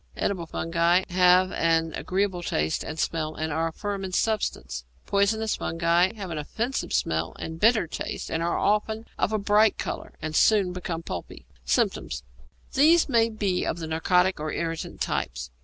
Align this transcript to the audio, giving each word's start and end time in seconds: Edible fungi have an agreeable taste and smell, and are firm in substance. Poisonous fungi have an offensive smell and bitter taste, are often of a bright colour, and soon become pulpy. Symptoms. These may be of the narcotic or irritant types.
Edible 0.17 0.47
fungi 0.47 1.03
have 1.11 1.51
an 1.51 1.93
agreeable 1.93 2.41
taste 2.41 2.83
and 2.83 2.97
smell, 2.97 3.35
and 3.35 3.53
are 3.53 3.71
firm 3.71 4.03
in 4.03 4.11
substance. 4.11 4.83
Poisonous 5.05 5.57
fungi 5.57 6.11
have 6.15 6.31
an 6.31 6.39
offensive 6.39 6.91
smell 6.91 7.35
and 7.37 7.59
bitter 7.59 7.85
taste, 7.85 8.31
are 8.31 8.57
often 8.57 9.05
of 9.19 9.31
a 9.31 9.37
bright 9.37 9.77
colour, 9.77 10.13
and 10.19 10.35
soon 10.35 10.73
become 10.73 11.03
pulpy. 11.03 11.45
Symptoms. 11.65 12.23
These 12.73 13.09
may 13.09 13.29
be 13.29 13.63
of 13.63 13.77
the 13.77 13.85
narcotic 13.85 14.39
or 14.39 14.51
irritant 14.51 15.01
types. 15.01 15.51